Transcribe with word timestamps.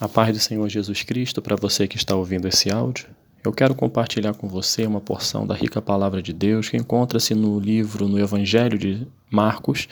A 0.00 0.08
paz 0.08 0.36
do 0.36 0.40
Senhor 0.40 0.68
Jesus 0.68 1.04
Cristo 1.04 1.40
para 1.40 1.54
você 1.54 1.86
que 1.86 1.96
está 1.96 2.16
ouvindo 2.16 2.48
esse 2.48 2.68
áudio. 2.68 3.06
Eu 3.44 3.52
quero 3.52 3.76
compartilhar 3.76 4.34
com 4.34 4.48
você 4.48 4.84
uma 4.84 5.00
porção 5.00 5.46
da 5.46 5.54
rica 5.54 5.80
palavra 5.80 6.20
de 6.20 6.32
Deus 6.32 6.68
que 6.68 6.76
encontra-se 6.76 7.32
no 7.32 7.60
livro, 7.60 8.08
no 8.08 8.18
Evangelho 8.18 8.76
de 8.76 9.06
Marcos, 9.30 9.86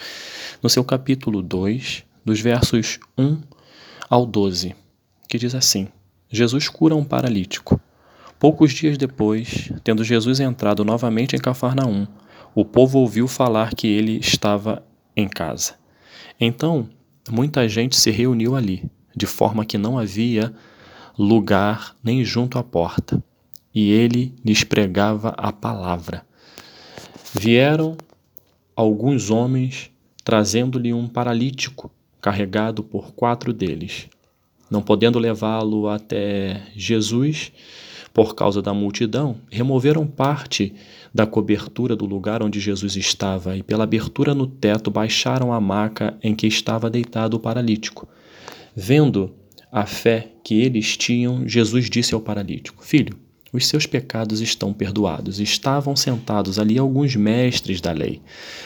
no 0.60 0.68
seu 0.68 0.82
capítulo 0.82 1.40
2, 1.40 2.02
dos 2.24 2.40
versos 2.40 2.98
1 3.16 3.42
ao 4.10 4.26
12, 4.26 4.74
que 5.28 5.38
diz 5.38 5.54
assim: 5.54 5.86
Jesus 6.28 6.68
cura 6.68 6.96
um 6.96 7.04
paralítico. 7.04 7.80
Poucos 8.40 8.72
dias 8.72 8.98
depois, 8.98 9.70
tendo 9.84 10.02
Jesus 10.02 10.40
entrado 10.40 10.84
novamente 10.84 11.36
em 11.36 11.38
Cafarnaum, 11.38 12.08
o 12.56 12.64
povo 12.64 12.98
ouviu 12.98 13.28
falar 13.28 13.72
que 13.72 13.86
ele 13.86 14.18
estava 14.18 14.84
em 15.16 15.28
casa. 15.28 15.74
Então, 16.40 16.88
muita 17.30 17.68
gente 17.68 17.94
se 17.94 18.10
reuniu 18.10 18.56
ali 18.56 18.90
de 19.14 19.26
forma 19.26 19.64
que 19.64 19.78
não 19.78 19.98
havia 19.98 20.52
lugar 21.18 21.96
nem 22.02 22.24
junto 22.24 22.58
à 22.58 22.62
porta, 22.62 23.22
e 23.74 23.90
ele 23.90 24.34
lhes 24.44 24.64
pregava 24.64 25.30
a 25.36 25.52
palavra. 25.52 26.24
Vieram 27.34 27.96
alguns 28.76 29.30
homens 29.30 29.90
trazendo-lhe 30.24 30.92
um 30.92 31.08
paralítico, 31.08 31.90
carregado 32.20 32.82
por 32.82 33.12
quatro 33.12 33.52
deles. 33.52 34.08
Não 34.70 34.80
podendo 34.80 35.18
levá-lo 35.18 35.88
até 35.88 36.62
Jesus, 36.74 37.52
por 38.14 38.34
causa 38.34 38.60
da 38.60 38.72
multidão, 38.72 39.36
removeram 39.50 40.06
parte 40.06 40.74
da 41.12 41.26
cobertura 41.26 41.96
do 41.96 42.06
lugar 42.06 42.42
onde 42.42 42.60
Jesus 42.60 42.96
estava 42.96 43.56
e, 43.56 43.62
pela 43.62 43.84
abertura 43.84 44.34
no 44.34 44.46
teto, 44.46 44.90
baixaram 44.90 45.52
a 45.52 45.60
maca 45.60 46.16
em 46.22 46.34
que 46.34 46.46
estava 46.46 46.88
deitado 46.88 47.36
o 47.36 47.40
paralítico. 47.40 48.08
Vendo 48.74 49.34
a 49.70 49.86
fé 49.86 50.28
que 50.42 50.60
eles 50.60 50.96
tinham, 50.96 51.46
Jesus 51.46 51.88
disse 51.88 52.14
ao 52.14 52.20
paralítico: 52.20 52.84
Filho, 52.84 53.18
os 53.52 53.66
seus 53.66 53.86
pecados 53.86 54.40
estão 54.40 54.72
perdoados. 54.72 55.38
Estavam 55.38 55.94
sentados 55.94 56.58
ali 56.58 56.78
alguns 56.78 57.14
mestres 57.14 57.80
da 57.80 57.92
lei, 57.92 58.22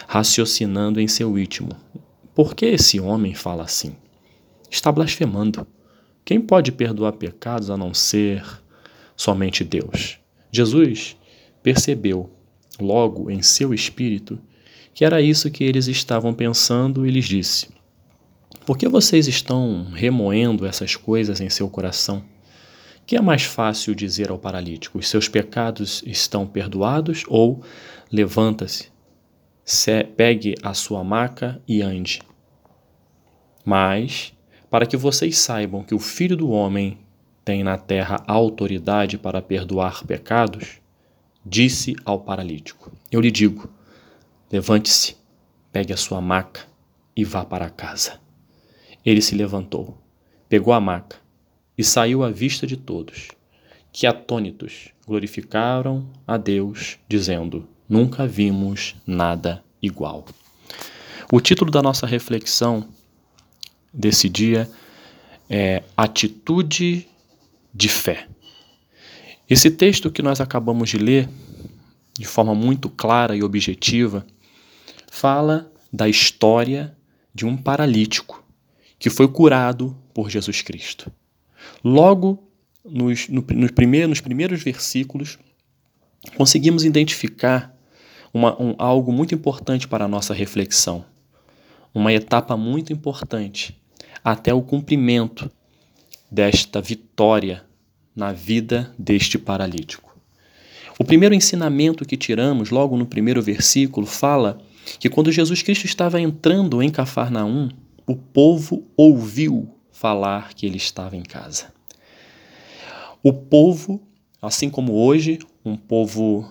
raciocinando 0.06 1.00
em 1.00 1.08
seu 1.08 1.36
íntimo. 1.38 1.70
Por 2.34 2.54
que 2.54 2.66
esse 2.66 3.00
homem 3.00 3.34
fala 3.34 3.64
assim? 3.64 3.96
Está 4.70 4.92
blasfemando. 4.92 5.66
Quem 6.24 6.40
pode 6.40 6.70
perdoar 6.70 7.12
pecados 7.12 7.70
a 7.70 7.76
não 7.76 7.94
ser 7.94 8.44
somente 9.16 9.64
Deus? 9.64 10.18
Jesus 10.52 11.16
percebeu 11.62 12.30
logo 12.80 13.30
em 13.30 13.42
seu 13.42 13.72
espírito 13.72 14.38
que 14.94 15.04
era 15.04 15.20
isso 15.20 15.50
que 15.50 15.62
eles 15.62 15.88
estavam 15.88 16.32
pensando 16.32 17.06
e 17.06 17.10
lhes 17.10 17.26
disse: 17.26 17.68
por 18.64 18.78
que 18.78 18.88
vocês 18.88 19.26
estão 19.26 19.84
remoendo 19.92 20.66
essas 20.66 20.96
coisas 20.96 21.40
em 21.40 21.50
seu 21.50 21.68
coração? 21.68 22.24
Que 23.06 23.16
é 23.16 23.20
mais 23.20 23.44
fácil 23.44 23.94
dizer 23.94 24.30
ao 24.30 24.38
paralítico: 24.38 24.98
os 24.98 25.08
seus 25.08 25.28
pecados 25.28 26.02
estão 26.06 26.46
perdoados? 26.46 27.24
Ou 27.28 27.62
levanta-se, 28.10 28.90
pegue 30.16 30.54
a 30.62 30.74
sua 30.74 31.04
maca 31.04 31.60
e 31.66 31.82
ande. 31.82 32.20
Mas, 33.64 34.32
para 34.70 34.86
que 34.86 34.96
vocês 34.96 35.38
saibam 35.38 35.82
que 35.82 35.94
o 35.94 35.98
Filho 35.98 36.36
do 36.36 36.50
Homem 36.50 36.98
tem 37.44 37.62
na 37.62 37.78
terra 37.78 38.22
autoridade 38.26 39.16
para 39.16 39.40
perdoar 39.40 40.04
pecados, 40.04 40.80
disse 41.44 41.94
ao 42.04 42.20
paralítico: 42.20 42.92
Eu 43.10 43.20
lhe 43.20 43.30
digo, 43.30 43.70
levante-se, 44.50 45.16
pegue 45.72 45.92
a 45.92 45.96
sua 45.96 46.20
maca 46.20 46.62
e 47.16 47.24
vá 47.24 47.44
para 47.44 47.70
casa. 47.70 48.25
Ele 49.06 49.22
se 49.22 49.36
levantou, 49.36 49.96
pegou 50.48 50.74
a 50.74 50.80
maca 50.80 51.18
e 51.78 51.84
saiu 51.84 52.24
à 52.24 52.30
vista 52.30 52.66
de 52.66 52.76
todos, 52.76 53.28
que 53.92 54.04
atônitos 54.04 54.88
glorificaram 55.06 56.10
a 56.26 56.36
Deus, 56.36 56.98
dizendo: 57.08 57.68
Nunca 57.88 58.26
vimos 58.26 58.96
nada 59.06 59.62
igual. 59.80 60.24
O 61.32 61.40
título 61.40 61.70
da 61.70 61.80
nossa 61.80 62.04
reflexão 62.04 62.88
desse 63.94 64.28
dia 64.28 64.68
é 65.48 65.84
Atitude 65.96 67.06
de 67.72 67.88
Fé. 67.88 68.26
Esse 69.48 69.70
texto 69.70 70.10
que 70.10 70.20
nós 70.20 70.40
acabamos 70.40 70.90
de 70.90 70.98
ler, 70.98 71.28
de 72.18 72.26
forma 72.26 72.56
muito 72.56 72.90
clara 72.90 73.36
e 73.36 73.44
objetiva, 73.44 74.26
fala 75.08 75.70
da 75.92 76.08
história 76.08 76.96
de 77.32 77.46
um 77.46 77.56
paralítico 77.56 78.44
que 78.98 79.10
foi 79.10 79.28
curado 79.28 79.96
por 80.14 80.30
Jesus 80.30 80.62
Cristo. 80.62 81.10
Logo 81.82 82.42
nos, 82.84 83.28
no, 83.28 83.44
nos, 83.54 83.70
primeiros, 83.70 84.62
versículos, 84.62 85.38
conseguimos 86.36 86.84
identificar 86.84 87.74
uma, 88.32 88.60
um, 88.60 88.74
algo 88.78 89.12
muito 89.12 89.34
importante 89.34 89.88
para 89.88 90.04
a 90.04 90.08
nossa 90.08 90.32
reflexão, 90.32 91.04
uma 91.94 92.12
etapa 92.12 92.56
muito 92.56 92.92
importante 92.92 93.76
até 94.22 94.52
o 94.52 94.62
cumprimento 94.62 95.50
desta 96.30 96.80
vitória 96.80 97.64
na 98.14 98.32
vida 98.32 98.92
deste 98.98 99.38
paralítico. 99.38 100.16
O 100.98 101.04
primeiro 101.04 101.34
ensinamento 101.34 102.06
que 102.06 102.16
tiramos, 102.16 102.70
logo 102.70 102.96
no 102.96 103.06
primeiro 103.06 103.42
versículo, 103.42 104.06
fala 104.06 104.58
que 104.98 105.10
quando 105.10 105.30
Jesus 105.30 105.62
Cristo 105.62 105.84
estava 105.84 106.20
entrando 106.20 106.82
em 106.82 106.90
Cafarnaum, 106.90 107.68
o 108.06 108.14
povo 108.14 108.84
ouviu 108.96 109.68
falar 109.90 110.54
que 110.54 110.64
ele 110.64 110.76
estava 110.76 111.16
em 111.16 111.22
casa. 111.22 111.72
O 113.22 113.32
povo, 113.32 114.00
assim 114.40 114.70
como 114.70 114.92
hoje, 114.92 115.38
um 115.64 115.76
povo 115.76 116.48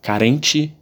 carente 0.00 0.72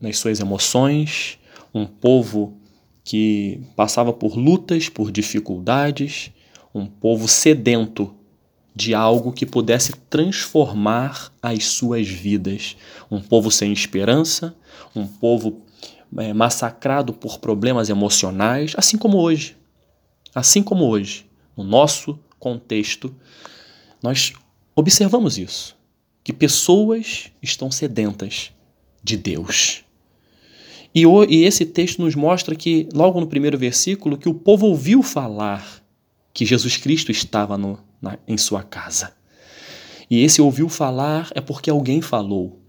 nas 0.00 0.18
suas 0.18 0.40
emoções, 0.40 1.38
um 1.72 1.86
povo 1.86 2.58
que 3.02 3.62
passava 3.74 4.12
por 4.12 4.36
lutas, 4.36 4.88
por 4.90 5.10
dificuldades, 5.10 6.30
um 6.74 6.84
povo 6.84 7.26
sedento 7.26 8.14
de 8.74 8.94
algo 8.94 9.32
que 9.32 9.46
pudesse 9.46 9.92
transformar 10.10 11.32
as 11.42 11.64
suas 11.64 12.06
vidas. 12.06 12.76
Um 13.10 13.20
povo 13.20 13.50
sem 13.50 13.72
esperança, 13.72 14.54
um 14.94 15.06
povo 15.06 15.62
é, 16.16 16.32
massacrado 16.32 17.12
por 17.12 17.38
problemas 17.38 17.88
emocionais, 17.88 18.72
assim 18.76 18.96
como 18.96 19.18
hoje. 19.18 19.56
Assim 20.34 20.62
como 20.62 20.84
hoje, 20.86 21.26
no 21.56 21.64
nosso 21.64 22.18
contexto, 22.38 23.14
nós 24.02 24.32
observamos 24.76 25.38
isso, 25.38 25.76
que 26.22 26.32
pessoas 26.32 27.32
estão 27.42 27.70
sedentas 27.70 28.52
de 29.02 29.16
Deus. 29.16 29.84
E, 30.94 31.06
o, 31.06 31.24
e 31.24 31.44
esse 31.44 31.64
texto 31.64 32.00
nos 32.00 32.14
mostra 32.14 32.54
que, 32.54 32.88
logo 32.94 33.20
no 33.20 33.26
primeiro 33.26 33.58
versículo, 33.58 34.16
que 34.16 34.28
o 34.28 34.34
povo 34.34 34.66
ouviu 34.66 35.02
falar 35.02 35.82
que 36.32 36.46
Jesus 36.46 36.76
Cristo 36.76 37.10
estava 37.10 37.58
no, 37.58 37.78
na, 38.00 38.18
em 38.26 38.38
sua 38.38 38.62
casa. 38.62 39.12
E 40.10 40.22
esse 40.22 40.40
ouviu 40.40 40.68
falar 40.68 41.30
é 41.34 41.40
porque 41.40 41.68
alguém 41.68 42.00
falou. 42.00 42.60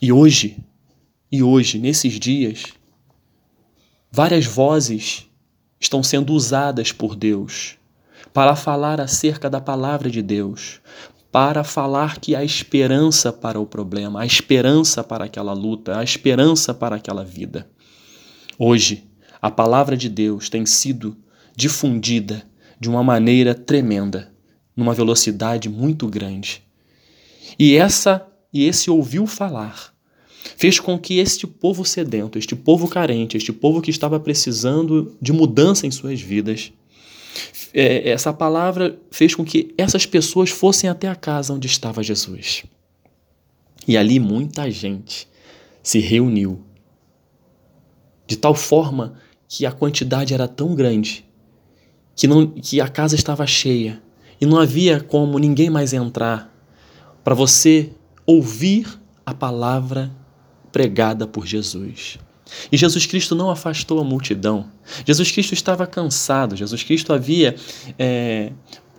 E 0.00 0.12
hoje 0.12 0.56
e 1.32 1.42
hoje, 1.42 1.78
nesses 1.78 2.20
dias, 2.20 2.64
várias 4.10 4.44
vozes 4.44 5.26
estão 5.80 6.02
sendo 6.02 6.34
usadas 6.34 6.92
por 6.92 7.16
Deus 7.16 7.78
para 8.34 8.54
falar 8.54 9.00
acerca 9.00 9.48
da 9.48 9.58
palavra 9.58 10.10
de 10.10 10.20
Deus, 10.20 10.82
para 11.32 11.64
falar 11.64 12.20
que 12.20 12.36
há 12.36 12.44
esperança 12.44 13.32
para 13.32 13.58
o 13.58 13.64
problema, 13.64 14.20
há 14.20 14.26
esperança 14.26 15.02
para 15.02 15.24
aquela 15.24 15.54
luta, 15.54 15.98
há 15.98 16.04
esperança 16.04 16.74
para 16.74 16.96
aquela 16.96 17.24
vida. 17.24 17.66
Hoje, 18.58 19.08
a 19.40 19.50
palavra 19.50 19.96
de 19.96 20.10
Deus 20.10 20.50
tem 20.50 20.66
sido 20.66 21.16
difundida 21.56 22.42
de 22.78 22.90
uma 22.90 23.02
maneira 23.02 23.54
tremenda, 23.54 24.30
numa 24.76 24.92
velocidade 24.92 25.70
muito 25.70 26.06
grande. 26.08 26.62
E 27.58 27.74
essa 27.74 28.26
e 28.52 28.66
esse 28.66 28.90
ouviu 28.90 29.26
falar 29.26 29.91
fez 30.56 30.80
com 30.80 30.98
que 30.98 31.18
este 31.18 31.46
povo 31.46 31.84
sedento, 31.84 32.38
este 32.38 32.54
povo 32.54 32.88
carente, 32.88 33.36
este 33.36 33.52
povo 33.52 33.80
que 33.80 33.90
estava 33.90 34.18
precisando 34.18 35.14
de 35.20 35.32
mudança 35.32 35.86
em 35.86 35.90
suas 35.90 36.20
vidas, 36.20 36.72
é, 37.72 38.10
essa 38.10 38.32
palavra 38.32 38.98
fez 39.10 39.34
com 39.34 39.44
que 39.44 39.74
essas 39.78 40.04
pessoas 40.04 40.50
fossem 40.50 40.88
até 40.88 41.08
a 41.08 41.14
casa 41.14 41.52
onde 41.52 41.66
estava 41.66 42.02
Jesus. 42.02 42.64
E 43.86 43.96
ali 43.96 44.20
muita 44.20 44.70
gente 44.70 45.28
se 45.82 45.98
reuniu, 45.98 46.60
de 48.26 48.36
tal 48.36 48.54
forma 48.54 49.14
que 49.48 49.66
a 49.66 49.72
quantidade 49.72 50.32
era 50.32 50.46
tão 50.46 50.74
grande 50.74 51.24
que, 52.14 52.26
não, 52.26 52.46
que 52.46 52.80
a 52.80 52.88
casa 52.88 53.14
estava 53.14 53.46
cheia 53.46 54.00
e 54.40 54.46
não 54.46 54.58
havia 54.58 55.00
como 55.00 55.38
ninguém 55.38 55.70
mais 55.70 55.92
entrar 55.92 56.52
para 57.24 57.34
você 57.34 57.90
ouvir 58.26 58.86
a 59.24 59.34
palavra 59.34 60.10
pregada 60.72 61.26
por 61.26 61.46
Jesus. 61.46 62.18
E 62.70 62.76
Jesus 62.76 63.06
Cristo 63.06 63.34
não 63.34 63.50
afastou 63.50 64.00
a 64.00 64.04
multidão. 64.04 64.66
Jesus 65.06 65.30
Cristo 65.30 65.54
estava 65.54 65.86
cansado. 65.86 66.56
Jesus 66.56 66.82
Cristo 66.82 67.12
havia 67.12 67.54
é, 67.98 68.52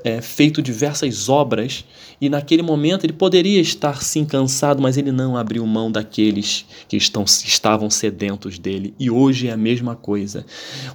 é, 0.04 0.22
feito 0.22 0.62
diversas 0.62 1.30
obras 1.30 1.86
e 2.20 2.30
naquele 2.30 2.62
momento 2.62 3.06
ele 3.06 3.14
poderia 3.14 3.60
estar 3.60 4.02
sim 4.02 4.26
cansado, 4.26 4.82
mas 4.82 4.98
ele 4.98 5.12
não 5.12 5.38
abriu 5.38 5.66
mão 5.66 5.92
daqueles 5.92 6.66
que 6.88 6.98
estão, 6.98 7.24
estavam 7.24 7.90
sedentos 7.90 8.58
dele. 8.58 8.94
E 9.00 9.10
hoje 9.10 9.48
é 9.48 9.52
a 9.52 9.58
mesma 9.58 9.96
coisa. 9.96 10.46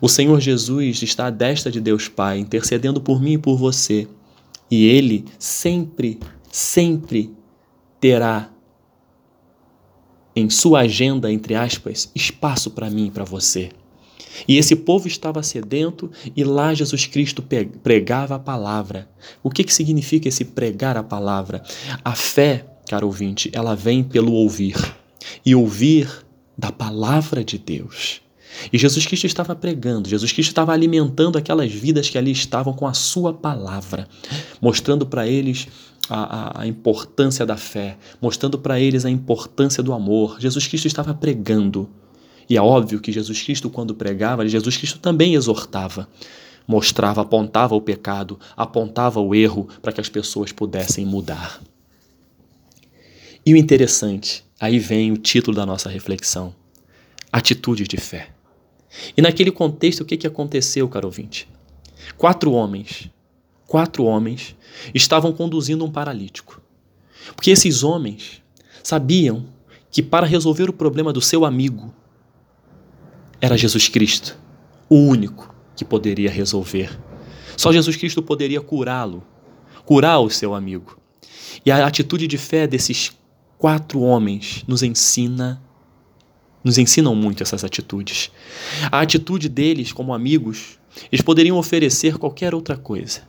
O 0.01 0.09
Senhor 0.09 0.41
Jesus 0.41 1.03
está 1.03 1.27
à 1.27 1.31
destra 1.31 1.71
de 1.71 1.81
Deus 1.81 2.09
Pai, 2.09 2.39
intercedendo 2.39 3.01
por 3.01 3.21
mim 3.21 3.33
e 3.33 3.39
por 3.39 3.57
você. 3.57 4.09
E 4.71 4.87
ele 4.87 5.25
sempre, 5.39 6.19
sempre 6.51 7.31
terá 8.01 8.51
em 10.39 10.51
sua 10.51 10.81
agenda, 10.81 11.33
entre 11.33 11.55
aspas, 11.55 12.11
espaço 12.15 12.71
para 12.71 12.91
mim 12.91 13.07
e 13.07 13.11
para 13.11 13.25
você. 13.25 13.71
E 14.47 14.57
esse 14.57 14.77
povo 14.77 15.09
estava 15.09 15.43
sedento 15.43 16.11
e 16.37 16.45
lá 16.45 16.73
Jesus 16.75 17.07
Cristo 17.07 17.43
pregava 17.83 18.37
a 18.37 18.39
palavra. 18.39 19.09
O 19.43 19.51
que, 19.51 19.65
que 19.65 19.75
significa 19.75 20.29
esse 20.29 20.45
pregar 20.45 20.97
a 20.97 21.03
palavra? 21.03 21.63
A 22.05 22.15
fé, 22.15 22.65
caro 22.89 23.07
ouvinte, 23.07 23.51
ela 23.53 23.75
vem 23.75 24.03
pelo 24.03 24.33
ouvir. 24.33 24.77
E 25.45 25.55
ouvir 25.55 26.09
da 26.57 26.71
palavra 26.71 27.45
de 27.45 27.59
Deus. 27.59 28.21
E 28.73 28.79
Jesus 28.79 29.07
Cristo 29.07 29.27
estava 29.27 29.55
pregando, 29.55 30.09
Jesus 30.09 30.33
Cristo 30.33 30.51
estava 30.51 30.73
alimentando 30.73 31.39
aquelas 31.39 31.71
vidas 31.71 32.09
que 32.09 32.19
ali 32.19 32.33
estavam 32.33 32.73
com 32.73 32.87
a 32.87 32.95
sua 32.95 33.33
palavra, 33.33 34.09
mostrando 34.61 35.07
para 35.07 35.29
eles 35.29 35.69
a, 36.09 36.63
a, 36.63 36.67
importância 36.67 37.45
da 37.45 37.57
fé, 37.57 37.99
mostrando 38.21 38.59
para 38.59 38.81
eles 38.81 39.05
a 39.05 39.11
importância 39.11 39.83
do 39.83 39.93
amor. 39.93 40.41
Jesus 40.41 40.67
Cristo 40.67 40.87
estava 40.87 41.15
pregando 41.15 41.89
e 42.49 42.57
é 42.57 42.63
óbvio 42.63 43.01
que 43.01 43.13
Jesus 43.13 43.43
Cristo, 43.43 43.69
quando 43.69 43.95
pregava, 43.95 44.49
Jesus 44.49 44.77
Cristo 44.77 44.99
também 44.99 45.35
exortava, 45.35 46.09
mostrava, 46.67 47.21
apontava 47.21 47.75
o 47.75 47.81
pecado, 47.81 48.41
apontava 48.57 49.21
o 49.21 49.35
erro 49.35 49.69
para 49.83 49.93
que 49.93 50.01
as 50.01 50.09
pessoas 50.09 50.51
pudessem 50.51 51.05
mudar. 51.05 51.61
E 53.45 53.53
o 53.53 53.57
interessante, 53.57 54.45
aí 54.59 54.79
vem 54.79 55.13
o 55.13 55.19
título 55.19 55.57
da 55.57 55.67
nossa 55.67 55.91
reflexão: 55.91 56.55
Atitude 57.31 57.85
de 57.85 57.99
fé. 57.99 58.31
E 59.15 59.21
naquele 59.21 59.51
contexto, 59.51 60.01
o 60.01 60.05
que, 60.05 60.17
que 60.17 60.27
aconteceu, 60.27 60.89
caro 60.89 61.07
ouvinte? 61.07 61.47
Quatro 62.17 62.53
homens, 62.53 63.11
quatro 63.69 64.05
homens 64.05 64.57
estavam 64.95 65.31
conduzindo 65.31 65.85
um 65.85 65.93
paralítico. 65.93 66.61
Porque 67.37 67.51
esses 67.51 67.85
homens 67.85 68.43
sabiam 68.83 69.47
que 69.91 70.03
para 70.03 70.27
resolver 70.27 70.71
o 70.71 70.73
problema 70.73 71.13
do 71.13 71.21
seu 71.21 71.45
amigo, 71.45 71.95
era 73.41 73.59
Jesus 73.59 73.87
Cristo, 73.87 74.37
o 74.89 74.97
único 74.97 75.55
que 75.77 75.85
poderia 75.85 76.31
resolver. 76.31 76.99
Só 77.57 77.71
Jesus 77.71 77.95
Cristo 77.95 78.23
poderia 78.23 78.61
curá-lo, 78.61 79.23
curar 79.85 80.19
o 80.21 80.31
seu 80.31 80.55
amigo. 80.55 80.99
E 81.65 81.71
a 81.71 81.87
atitude 81.87 82.27
de 82.27 82.39
fé 82.39 82.67
desses 82.67 83.13
quatro 83.59 84.01
homens 84.01 84.65
nos 84.67 84.83
ensina 84.83 85.63
nos 86.65 86.77
ensinam 86.77 87.15
muito 87.15 87.43
essas 87.43 87.63
atitudes. 87.65 88.31
A 88.91 89.01
atitude 89.01 89.49
deles 89.49 89.93
como 89.93 90.13
amigos, 90.13 90.79
eles 91.11 91.23
poderiam 91.23 91.57
oferecer 91.57 92.19
qualquer 92.19 92.55
outra 92.55 92.77
coisa. 92.77 93.23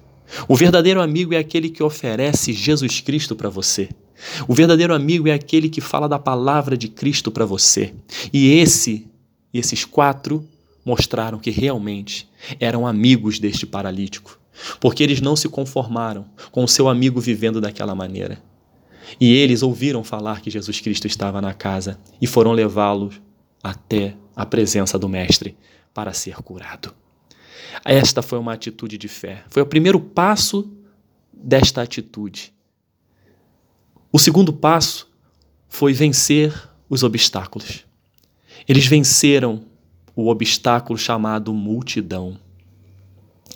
O 0.48 0.56
verdadeiro 0.56 1.02
amigo 1.02 1.34
é 1.34 1.38
aquele 1.38 1.70
que 1.70 1.84
oferece 1.84 2.54
Jesus 2.54 3.02
Cristo 3.02 3.36
para 3.36 3.50
você. 3.50 3.90
O 4.48 4.54
verdadeiro 4.54 4.94
amigo 4.94 5.28
é 5.28 5.34
aquele 5.34 5.70
que 5.70 5.82
fala 5.82 6.08
da 6.08 6.20
palavra 6.20 6.78
de 6.78 6.88
Cristo 6.88 7.32
para 7.32 7.46
você. 7.46 7.94
E 8.34 8.60
esse 8.60 9.08
esses 9.54 9.84
quatro 9.84 10.48
mostraram 10.86 11.40
que 11.40 11.50
realmente 11.50 12.30
eram 12.60 12.86
amigos 12.86 13.40
deste 13.40 13.66
paralítico, 13.66 14.40
porque 14.80 15.04
eles 15.04 15.22
não 15.22 15.36
se 15.36 15.50
conformaram 15.50 16.26
com 16.52 16.64
o 16.64 16.68
seu 16.68 16.88
amigo 16.88 17.20
vivendo 17.20 17.60
daquela 17.60 17.96
maneira. 17.96 18.42
E 19.20 19.34
eles 19.34 19.64
ouviram 19.64 20.04
falar 20.04 20.42
que 20.42 20.52
Jesus 20.52 20.80
Cristo 20.80 21.08
estava 21.08 21.42
na 21.42 21.54
casa 21.54 22.00
e 22.22 22.28
foram 22.28 22.52
levá-lo 22.52 23.10
até 23.64 24.16
a 24.36 24.46
presença 24.46 25.00
do 25.00 25.10
Mestre 25.10 25.58
para 25.94 26.14
ser 26.14 26.36
curado. 26.36 26.94
Esta 27.86 28.22
foi 28.22 28.40
uma 28.40 28.54
atitude 28.54 28.98
de 28.98 29.08
fé. 29.08 29.44
Foi 29.50 29.62
o 29.62 29.66
primeiro 29.66 30.00
passo 30.00 30.72
desta 31.34 31.82
atitude. 31.82 32.54
O 34.12 34.20
segundo 34.20 34.52
passo 34.52 35.08
foi 35.68 35.94
vencer 35.94 36.54
os 36.90 37.04
obstáculos. 37.04 37.86
Eles 38.68 38.86
venceram 38.88 39.64
o 40.16 40.30
obstáculo 40.30 40.98
chamado 40.98 41.54
multidão. 41.54 42.38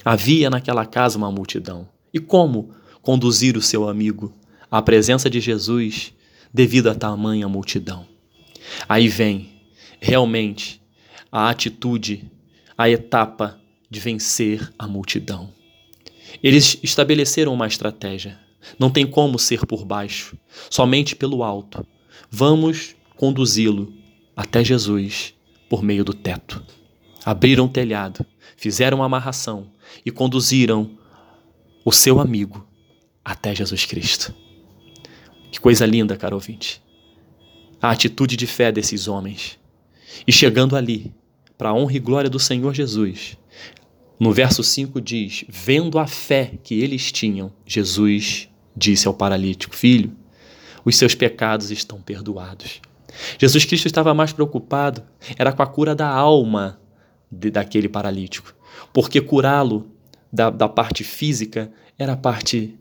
Havia 0.06 0.50
naquela 0.50 0.86
casa 0.86 1.18
uma 1.18 1.32
multidão. 1.32 1.90
E 2.14 2.20
como 2.20 2.72
conduzir 3.02 3.58
o 3.58 3.62
seu 3.62 3.90
amigo 3.90 4.34
à 4.70 4.82
presença 4.82 5.30
de 5.30 5.40
Jesus 5.40 6.14
devido 6.54 6.90
a 6.90 6.96
tamanha 6.96 7.48
multidão? 7.50 8.06
Aí 8.88 9.08
vem 9.08 9.50
realmente 10.00 10.82
a 11.32 11.50
atitude, 11.50 12.32
a 12.78 12.90
etapa 12.90 13.60
de 13.94 14.00
vencer 14.00 14.74
a 14.78 14.88
multidão. 14.88 15.54
Eles 16.42 16.80
estabeleceram 16.82 17.54
uma 17.54 17.68
estratégia. 17.68 18.40
Não 18.80 18.90
tem 18.90 19.06
como 19.06 19.38
ser 19.38 19.68
por 19.68 19.86
baixo, 19.86 20.36
somente 20.68 21.16
pelo 21.16 21.44
alto. 21.44 21.86
Vamos 22.30 22.96
conduzi-lo 23.16 23.94
até 24.36 24.64
Jesus 24.64 25.36
por 25.70 25.84
meio 25.84 26.04
do 26.04 26.14
teto. 26.14 26.66
Abriram 27.24 27.66
o 27.66 27.70
telhado, 27.70 28.26
fizeram 28.58 28.98
uma 28.98 29.06
amarração 29.06 29.68
e 30.04 30.10
conduziram 30.10 30.98
o 31.86 31.92
seu 31.92 32.20
amigo 32.20 32.68
até 33.24 33.54
Jesus 33.54 33.86
Cristo. 33.86 34.34
Que 35.52 35.60
coisa 35.60 35.86
linda, 35.86 36.18
caro 36.18 36.36
ouvinte. 36.36 36.82
A 37.80 37.92
atitude 37.92 38.36
de 38.36 38.48
fé 38.48 38.72
desses 38.72 39.08
homens. 39.08 39.60
E 40.26 40.32
chegando 40.32 40.76
ali, 40.76 41.14
para 41.58 41.70
a 41.70 41.74
honra 41.74 41.96
e 41.96 42.00
glória 42.00 42.30
do 42.30 42.40
Senhor 42.40 42.74
Jesus, 42.74 43.38
no 44.20 44.32
verso 44.32 44.64
5 44.64 45.02
diz: 45.02 45.46
Vendo 45.50 46.00
a 46.00 46.08
fé 46.08 46.54
que 46.64 46.80
eles 46.82 47.12
tinham, 47.12 47.52
Jesus 47.66 48.50
disse 48.76 49.08
ao 49.08 49.14
paralítico: 49.14 49.76
Filho, 49.76 50.12
os 50.86 50.96
seus 50.96 51.16
pecados 51.16 51.72
estão 51.72 52.02
perdoados. 52.02 52.82
Jesus 53.38 53.64
Cristo 53.66 53.86
estava 53.86 54.14
mais 54.14 54.34
preocupado 54.34 55.04
era 55.38 55.52
com 55.52 55.62
a 55.62 55.68
cura 55.68 55.94
da 55.94 56.08
alma 56.08 56.80
de, 57.32 57.52
daquele 57.52 57.88
paralítico, 57.88 58.54
porque 58.92 59.22
curá-lo 59.22 59.88
da, 60.32 60.50
da 60.50 60.68
parte 60.68 61.04
física 61.04 61.72
era 61.98 62.14
a 62.14 62.18
parte 62.18 62.76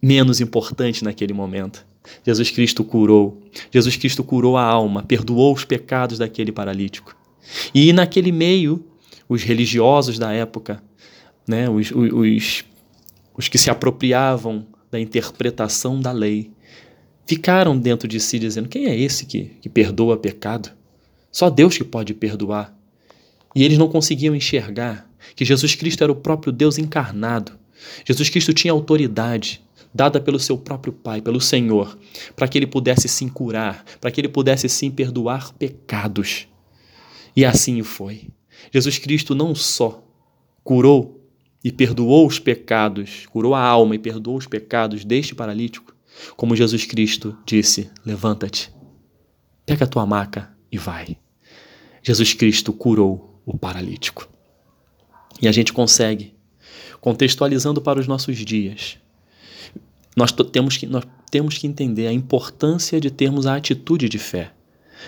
menos 0.00 0.40
importante 0.40 1.04
naquele 1.04 1.32
momento. 1.32 1.86
Jesus 2.26 2.50
Cristo 2.50 2.82
curou. 2.82 3.42
Jesus 3.70 3.96
Cristo 3.96 4.24
curou 4.24 4.56
a 4.56 4.64
alma, 4.64 5.02
perdoou 5.02 5.54
os 5.54 5.64
pecados 5.64 6.18
daquele 6.18 6.50
paralítico. 6.50 7.14
E 7.74 7.92
naquele 7.92 8.32
meio, 8.32 8.84
os 9.32 9.42
religiosos 9.42 10.18
da 10.18 10.32
época, 10.32 10.82
né, 11.48 11.68
os, 11.68 11.90
os, 11.90 12.64
os 13.34 13.48
que 13.48 13.58
se 13.58 13.70
apropriavam 13.70 14.66
da 14.90 15.00
interpretação 15.00 15.98
da 16.00 16.12
lei, 16.12 16.50
ficaram 17.26 17.78
dentro 17.78 18.06
de 18.06 18.20
si 18.20 18.38
dizendo: 18.38 18.68
quem 18.68 18.86
é 18.86 18.98
esse 18.98 19.24
que, 19.24 19.56
que 19.60 19.68
perdoa 19.68 20.16
pecado? 20.16 20.70
Só 21.30 21.48
Deus 21.48 21.76
que 21.76 21.84
pode 21.84 22.12
perdoar. 22.12 22.76
E 23.54 23.64
eles 23.64 23.78
não 23.78 23.88
conseguiam 23.88 24.34
enxergar 24.34 25.10
que 25.34 25.44
Jesus 25.44 25.74
Cristo 25.74 26.02
era 26.02 26.12
o 26.12 26.16
próprio 26.16 26.52
Deus 26.52 26.78
encarnado. 26.78 27.52
Jesus 28.04 28.28
Cristo 28.28 28.52
tinha 28.52 28.72
autoridade 28.72 29.62
dada 29.94 30.20
pelo 30.20 30.38
seu 30.38 30.56
próprio 30.56 30.92
Pai, 30.92 31.20
pelo 31.20 31.40
Senhor, 31.40 31.98
para 32.34 32.48
que 32.48 32.58
ele 32.58 32.66
pudesse 32.66 33.08
sim 33.08 33.28
curar, 33.28 33.84
para 34.00 34.10
que 34.10 34.20
ele 34.20 34.28
pudesse 34.28 34.68
sim 34.68 34.90
perdoar 34.90 35.52
pecados. 35.54 36.46
E 37.36 37.44
assim 37.44 37.82
foi. 37.82 38.28
Jesus 38.70 38.98
Cristo 38.98 39.34
não 39.34 39.54
só 39.54 40.04
curou 40.62 41.20
e 41.64 41.70
perdoou 41.70 42.26
os 42.26 42.38
pecados, 42.38 43.26
curou 43.26 43.54
a 43.54 43.60
alma 43.60 43.94
e 43.94 43.98
perdoou 43.98 44.36
os 44.36 44.46
pecados 44.46 45.04
deste 45.04 45.34
paralítico, 45.34 45.94
como 46.36 46.56
Jesus 46.56 46.84
Cristo 46.84 47.36
disse: 47.46 47.90
Levanta-te, 48.04 48.72
pega 49.64 49.84
a 49.84 49.88
tua 49.88 50.04
maca 50.06 50.50
e 50.70 50.78
vai. 50.78 51.16
Jesus 52.02 52.34
Cristo 52.34 52.72
curou 52.72 53.40
o 53.46 53.56
paralítico. 53.56 54.28
E 55.40 55.48
a 55.48 55.52
gente 55.52 55.72
consegue, 55.72 56.34
contextualizando 57.00 57.80
para 57.80 57.98
os 57.98 58.06
nossos 58.06 58.36
dias, 58.38 58.98
nós 60.16 60.32
temos 60.32 60.76
que, 60.76 60.86
nós 60.86 61.04
temos 61.30 61.58
que 61.58 61.66
entender 61.66 62.06
a 62.06 62.12
importância 62.12 63.00
de 63.00 63.10
termos 63.10 63.46
a 63.46 63.56
atitude 63.56 64.08
de 64.08 64.18
fé 64.18 64.52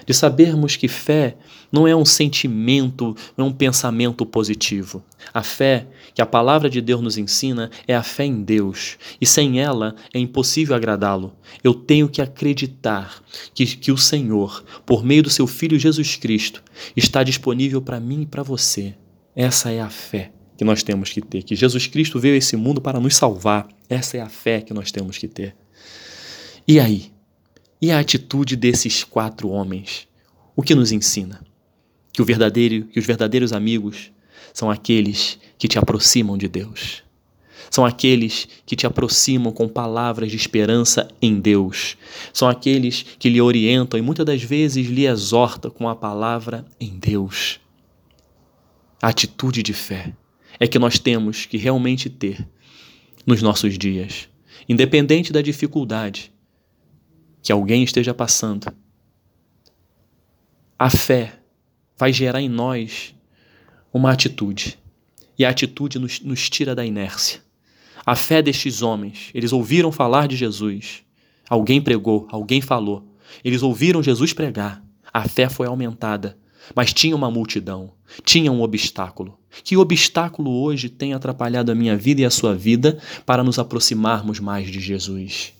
de 0.07 0.15
sabermos 0.15 0.77
que 0.77 0.89
fé 0.89 1.37
não 1.71 1.89
é 1.89 1.95
um 1.95 2.05
sentimento, 2.05 3.17
não 3.37 3.47
é 3.47 3.49
um 3.49 3.53
pensamento 3.53 4.25
positivo. 4.25 5.03
A 5.33 5.43
fé 5.43 5.87
que 6.15 6.23
a 6.23 6.27
palavra 6.27 6.71
de 6.71 6.81
Deus 6.81 7.01
nos 7.01 7.19
ensina 7.19 7.71
é 7.89 7.95
a 7.95 8.03
fé 8.03 8.25
em 8.25 8.43
Deus, 8.43 8.97
e 9.21 9.27
sem 9.27 9.61
ela 9.61 9.97
é 10.13 10.19
impossível 10.19 10.77
agradá-lo. 10.77 11.35
Eu 11.63 11.75
tenho 11.75 12.09
que 12.09 12.23
acreditar 12.23 13.23
que, 13.53 13.67
que 13.67 13.91
o 13.91 13.99
Senhor, 13.99 14.65
por 14.87 15.05
meio 15.05 15.25
do 15.25 15.31
seu 15.31 15.47
Filho 15.47 15.79
Jesus 15.79 16.17
Cristo, 16.17 16.63
está 16.97 17.23
disponível 17.23 17.83
para 17.83 17.99
mim 17.99 18.23
e 18.23 18.27
para 18.27 18.43
você. 18.43 18.95
Essa 19.35 19.73
é 19.73 19.81
a 19.81 19.91
fé 19.91 20.31
que 20.57 20.65
nós 20.65 20.83
temos 20.83 21.11
que 21.11 21.21
ter, 21.21 21.43
que 21.43 21.57
Jesus 21.57 21.87
Cristo 21.89 22.21
veio 22.21 22.35
a 22.35 22.39
esse 22.39 22.57
mundo 22.57 22.81
para 22.81 23.01
nos 23.01 23.17
salvar. 23.17 23.67
Essa 23.89 24.19
é 24.19 24.21
a 24.21 24.29
fé 24.29 24.61
que 24.61 24.73
nós 24.73 24.93
temos 24.93 25.19
que 25.19 25.27
ter. 25.27 25.57
E 26.67 26.79
aí? 26.79 27.14
E 27.85 27.93
a 27.93 27.99
atitude 27.99 28.57
desses 28.57 29.05
quatro 29.05 29.51
homens? 29.51 30.09
O 30.57 30.63
que 30.63 30.75
nos 30.75 30.91
ensina? 30.91 31.45
Que 32.15 32.23
o 32.23 32.25
verdadeiro, 32.25 32.89
os 32.97 33.05
verdadeiros 33.05 33.53
amigos 33.53 34.11
são 34.55 34.71
aqueles 34.71 35.39
que 35.59 35.69
te 35.69 35.79
aproximam 35.79 36.39
de 36.39 36.49
Deus. 36.49 37.03
São 37.71 37.85
aqueles 37.85 38.49
que 38.65 38.75
te 38.75 38.87
aproximam 38.87 39.53
com 39.53 39.69
palavras 39.69 40.31
de 40.31 40.37
esperança 40.39 41.11
em 41.21 41.39
Deus. 41.39 41.99
São 42.33 42.49
aqueles 42.49 43.05
que 43.19 43.29
lhe 43.29 43.39
orientam 43.39 44.01
e 44.01 44.03
muitas 44.03 44.25
das 44.25 44.43
vezes 44.43 44.87
lhe 44.87 45.05
exortam 45.05 45.71
com 45.71 45.87
a 45.87 45.95
palavra 45.95 46.65
em 46.81 46.99
Deus. 46.99 47.61
A 49.03 49.09
atitude 49.09 49.63
de 49.63 49.75
fé 49.75 50.15
é 50.59 50.67
que 50.67 50.79
nós 50.79 50.99
temos 50.99 51.45
que 51.45 51.59
realmente 51.59 52.09
ter 52.09 52.49
nos 53.27 53.43
nossos 53.43 53.77
dias, 53.77 54.27
independente 54.67 55.31
da 55.31 55.43
dificuldade 55.43 56.33
que 57.45 57.53
alguém 57.53 57.85
esteja 57.85 58.13
passando. 58.13 58.67
A 60.77 60.91
fé 60.91 61.39
vai 61.97 62.13
gerar 62.13 62.41
em 62.41 62.49
nós 62.49 63.15
uma 63.93 64.11
atitude, 64.11 64.77
e 65.39 65.45
a 65.45 65.51
atitude 65.51 66.01
nos, 66.01 66.19
nos 66.21 66.51
tira 66.51 66.75
da 66.75 66.85
inércia. 66.85 67.41
A 68.05 68.17
fé 68.17 68.43
destes 68.43 68.83
homens, 68.83 69.31
eles 69.33 69.53
ouviram 69.53 69.93
falar 69.93 70.27
de 70.27 70.35
Jesus, 70.37 71.05
alguém 71.49 71.81
pregou, 71.81 72.27
alguém 72.33 72.61
falou, 72.61 73.07
eles 73.45 73.63
ouviram 73.63 74.03
Jesus 74.03 74.33
pregar, 74.33 74.83
a 75.13 75.29
fé 75.29 75.49
foi 75.49 75.69
aumentada 75.69 76.37
mas 76.75 76.93
tinha 76.93 77.17
uma 77.17 77.31
multidão, 77.31 77.91
tinha 78.25 78.51
um 78.53 78.63
obstáculo. 78.63 79.39
Que 79.63 79.77
obstáculo 79.77 80.51
hoje 80.51 80.89
tem 80.89 81.13
atrapalhado 81.13 81.71
a 81.71 81.75
minha 81.75 81.97
vida 81.97 82.23
e 82.23 82.25
a 82.25 82.31
sua 82.31 82.55
vida 82.55 82.99
para 83.27 83.43
nos 83.43 83.59
aproximarmos 83.59 84.41
mais 84.41 84.71
de 84.71 84.81
Jesus? 84.81 85.53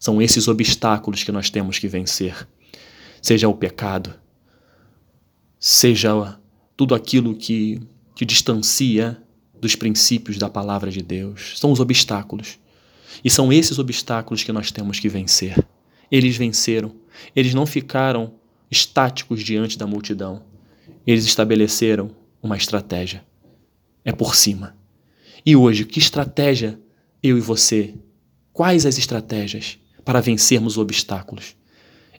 São 0.00 0.22
esses 0.22 0.48
obstáculos 0.48 1.22
que 1.22 1.30
nós 1.30 1.50
temos 1.50 1.78
que 1.78 1.86
vencer. 1.86 2.48
Seja 3.20 3.46
o 3.50 3.54
pecado, 3.54 4.14
seja 5.58 6.40
tudo 6.74 6.94
aquilo 6.94 7.36
que 7.36 7.78
te 8.14 8.24
distancia 8.24 9.22
dos 9.60 9.76
princípios 9.76 10.38
da 10.38 10.48
palavra 10.48 10.90
de 10.90 11.02
Deus. 11.02 11.58
São 11.58 11.70
os 11.70 11.80
obstáculos. 11.80 12.58
E 13.22 13.28
são 13.28 13.52
esses 13.52 13.78
obstáculos 13.78 14.42
que 14.42 14.52
nós 14.52 14.72
temos 14.72 14.98
que 14.98 15.08
vencer. 15.08 15.62
Eles 16.10 16.34
venceram. 16.34 16.94
Eles 17.36 17.52
não 17.52 17.66
ficaram 17.66 18.36
estáticos 18.70 19.42
diante 19.42 19.76
da 19.76 19.86
multidão. 19.86 20.42
Eles 21.06 21.26
estabeleceram 21.26 22.10
uma 22.42 22.56
estratégia. 22.56 23.22
É 24.02 24.12
por 24.12 24.34
cima. 24.34 24.74
E 25.44 25.54
hoje, 25.54 25.84
que 25.84 25.98
estratégia 25.98 26.80
eu 27.22 27.36
e 27.36 27.40
você? 27.40 27.94
Quais 28.50 28.86
as 28.86 28.96
estratégias 28.96 29.78
para 30.04 30.20
vencermos 30.20 30.78
obstáculos? 30.78 31.56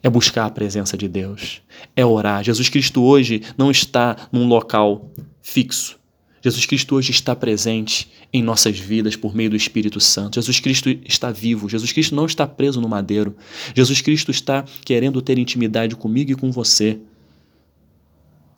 É 0.04 0.10
buscar 0.10 0.46
a 0.46 0.50
presença 0.50 0.98
de 0.98 1.08
Deus, 1.08 1.62
é 1.96 2.06
orar. 2.06 2.44
Jesus 2.44 2.70
Cristo 2.70 3.04
hoje 3.04 3.42
não 3.58 3.70
está 3.70 4.28
num 4.32 4.48
local 4.48 5.12
fixo. 5.42 6.00
Jesus 6.44 6.66
Cristo 6.66 6.96
hoje 6.96 7.12
está 7.12 7.36
presente 7.36 8.12
em 8.34 8.42
nossas 8.42 8.80
vidas 8.80 9.16
por 9.16 9.36
meio 9.36 9.52
do 9.52 9.56
Espírito 9.56 10.00
Santo. 10.00 10.36
Jesus 10.36 10.60
Cristo 10.60 10.90
está 11.06 11.32
vivo. 11.32 11.70
Jesus 11.70 11.92
Cristo 11.92 12.16
não 12.16 12.26
está 12.26 12.48
preso 12.48 12.82
no 12.82 12.90
madeiro. 12.90 13.36
Jesus 13.76 14.02
Cristo 14.02 14.32
está 14.32 14.66
querendo 14.84 15.22
ter 15.22 15.38
intimidade 15.38 15.96
comigo 15.96 16.32
e 16.32 16.36
com 16.36 16.52
você. 16.52 17.00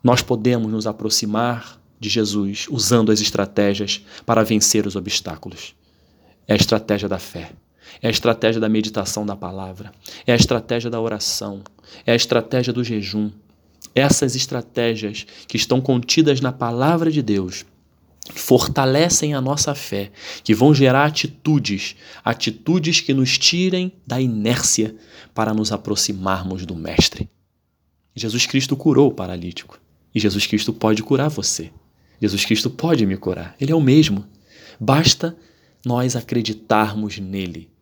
Nós 0.02 0.22
podemos 0.22 0.72
nos 0.72 0.86
aproximar 0.86 1.78
de 2.00 2.08
Jesus 2.08 2.66
usando 2.70 3.12
as 3.12 3.20
estratégias 3.20 4.02
para 4.24 4.42
vencer 4.42 4.86
os 4.86 4.96
obstáculos. 4.96 5.74
É 6.46 6.54
a 6.54 6.56
estratégia 6.56 7.08
da 7.08 7.18
fé. 7.18 7.52
É 8.02 8.08
a 8.08 8.10
estratégia 8.10 8.60
da 8.60 8.68
meditação 8.68 9.24
da 9.24 9.36
palavra. 9.36 9.92
É 10.26 10.32
a 10.32 10.36
estratégia 10.36 10.90
da 10.90 11.00
oração. 11.00 11.62
É 12.06 12.12
a 12.12 12.16
estratégia 12.16 12.72
do 12.72 12.84
jejum. 12.84 13.30
Essas 13.94 14.34
estratégias 14.34 15.26
que 15.46 15.56
estão 15.56 15.80
contidas 15.80 16.40
na 16.40 16.52
palavra 16.52 17.10
de 17.10 17.22
Deus 17.22 17.64
fortalecem 18.32 19.34
a 19.34 19.40
nossa 19.40 19.74
fé, 19.74 20.10
que 20.42 20.54
vão 20.54 20.74
gerar 20.74 21.04
atitudes, 21.04 21.94
atitudes 22.24 23.00
que 23.00 23.12
nos 23.12 23.36
tirem 23.36 23.92
da 24.06 24.20
inércia 24.20 24.96
para 25.34 25.52
nos 25.52 25.70
aproximarmos 25.70 26.64
do 26.64 26.74
Mestre. 26.74 27.28
Jesus 28.16 28.46
Cristo 28.46 28.76
curou 28.76 29.08
o 29.08 29.14
paralítico 29.14 29.78
e 30.14 30.20
Jesus 30.20 30.46
Cristo 30.46 30.72
pode 30.72 31.02
curar 31.02 31.28
você. 31.28 31.70
Jesus 32.20 32.44
Cristo 32.44 32.70
pode 32.70 33.04
me 33.04 33.16
curar, 33.16 33.54
Ele 33.60 33.72
é 33.72 33.74
o 33.74 33.80
mesmo. 33.80 34.24
Basta 34.80 35.36
nós 35.84 36.16
acreditarmos 36.16 37.18
nele. 37.18 37.73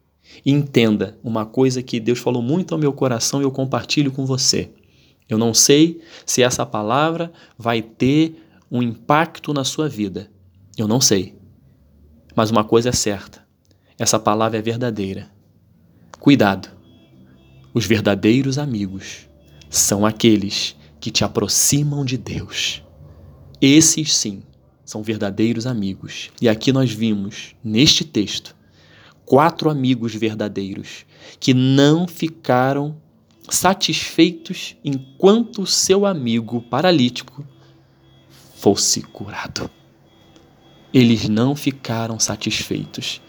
Entenda 0.45 1.19
uma 1.23 1.47
coisa 1.47 1.83
que 1.83 2.01
Deus 2.01 2.19
falou 2.19 2.43
muito 2.43 2.75
ao 2.75 2.81
meu 2.81 2.93
coração 2.93 3.41
e 3.41 3.45
eu 3.45 3.51
compartilho 3.51 4.11
com 4.11 4.25
você. 4.27 4.71
Eu 5.29 5.39
não 5.39 5.55
sei 5.55 6.01
se 6.27 6.43
essa 6.43 6.67
palavra 6.67 7.33
vai 7.57 7.81
ter 7.81 8.37
um 8.71 8.83
impacto 8.83 9.53
na 9.53 9.65
sua 9.65 9.89
vida. 9.89 10.31
Eu 10.77 10.89
não 10.89 11.01
sei. 11.01 11.35
Mas 12.35 12.51
uma 12.51 12.65
coisa 12.65 12.89
é 12.89 12.93
certa: 12.93 13.47
essa 13.99 14.19
palavra 14.19 14.59
é 14.59 14.63
verdadeira. 14.63 15.31
Cuidado! 16.19 16.69
Os 17.75 17.87
verdadeiros 17.87 18.59
amigos 18.59 19.29
são 19.71 20.05
aqueles 20.05 20.77
que 21.01 21.11
te 21.11 21.25
aproximam 21.25 22.05
de 22.05 22.17
Deus. 22.19 22.83
Esses 23.61 24.15
sim 24.15 24.43
são 24.85 25.03
verdadeiros 25.03 25.67
amigos. 25.67 26.31
E 26.41 26.49
aqui 26.49 26.73
nós 26.73 26.93
vimos, 26.93 27.55
neste 27.65 28.05
texto, 28.05 28.55
quatro 29.33 29.71
amigos 29.71 30.15
verdadeiros 30.15 31.07
que 31.41 31.55
não 31.55 32.07
ficaram 32.07 32.95
satisfeitos 33.49 34.77
enquanto 34.85 35.67
seu 35.67 36.05
amigo 36.05 36.61
paralítico 36.61 37.43
fosse 38.57 39.01
curado. 39.01 39.71
Eles 40.93 41.31
não 41.31 41.57
ficaram 41.57 42.21
satisfeitos, 42.21 43.23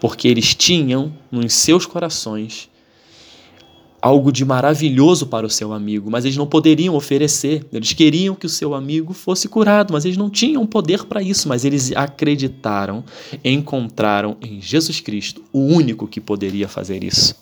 porque 0.00 0.26
eles 0.26 0.56
tinham 0.56 1.16
nos 1.30 1.54
seus 1.54 1.86
corações 1.86 2.68
algo 4.04 4.30
de 4.30 4.44
maravilhoso 4.44 5.28
para 5.28 5.46
o 5.46 5.50
seu 5.50 5.72
amigo, 5.72 6.10
mas 6.10 6.26
eles 6.26 6.36
não 6.36 6.46
poderiam 6.46 6.94
oferecer. 6.94 7.64
Eles 7.72 7.94
queriam 7.94 8.34
que 8.34 8.44
o 8.44 8.50
seu 8.50 8.74
amigo 8.74 9.14
fosse 9.14 9.48
curado, 9.48 9.94
mas 9.94 10.04
eles 10.04 10.18
não 10.18 10.28
tinham 10.28 10.66
poder 10.66 11.04
para 11.04 11.22
isso. 11.22 11.48
Mas 11.48 11.64
eles 11.64 11.90
acreditaram, 11.96 13.02
encontraram 13.42 14.36
em 14.42 14.60
Jesus 14.60 15.00
Cristo 15.00 15.42
o 15.50 15.60
único 15.60 16.06
que 16.06 16.20
poderia 16.20 16.68
fazer 16.68 17.02
isso. 17.02 17.34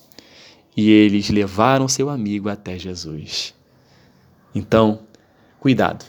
E 0.77 0.89
eles 0.89 1.31
levaram 1.31 1.89
seu 1.89 2.09
amigo 2.09 2.49
até 2.49 2.79
Jesus. 2.79 3.53
Então, 4.55 5.01
cuidado 5.59 6.05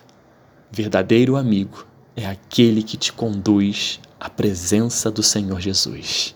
Verdadeiro 0.72 1.36
amigo 1.36 1.86
é 2.16 2.28
aquele 2.28 2.84
que 2.84 2.98
te 2.98 3.12
conduz 3.12 4.00
à 4.20 4.30
presença 4.30 5.10
do 5.10 5.24
Senhor 5.24 5.60
Jesus. 5.60 6.36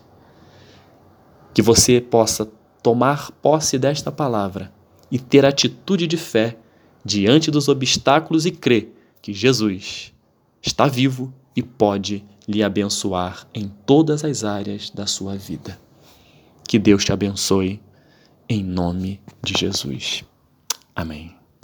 Que 1.53 1.61
você 1.61 2.01
possa 2.01 2.47
tomar 2.81 3.31
posse 3.31 3.77
desta 3.77 4.11
palavra 4.11 4.71
e 5.11 5.19
ter 5.19 5.45
atitude 5.45 6.07
de 6.07 6.17
fé 6.17 6.57
diante 7.03 7.49
dos 7.49 7.67
obstáculos 7.67 8.45
e 8.45 8.51
crer 8.51 8.93
que 9.21 9.33
Jesus 9.33 10.13
está 10.61 10.87
vivo 10.87 11.33
e 11.55 11.63
pode 11.63 12.23
lhe 12.47 12.63
abençoar 12.63 13.47
em 13.53 13.71
todas 13.85 14.23
as 14.23 14.43
áreas 14.43 14.89
da 14.89 15.05
sua 15.05 15.35
vida. 15.35 15.79
Que 16.67 16.77
Deus 16.77 17.03
te 17.03 17.11
abençoe 17.11 17.81
em 18.49 18.63
nome 18.63 19.19
de 19.41 19.53
Jesus. 19.57 20.23
Amém. 20.95 21.36